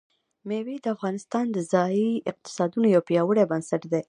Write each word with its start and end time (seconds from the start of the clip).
مېوې 0.47 0.75
د 0.81 0.85
افغانستان 0.95 1.45
د 1.51 1.57
ځایي 1.73 2.09
اقتصادونو 2.31 2.87
یو 2.95 3.01
پیاوړی 3.09 3.43
بنسټ 3.51 3.81
دی. 3.91 3.99